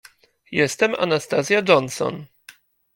[0.51, 2.25] "Jestem Anastazja Johnson."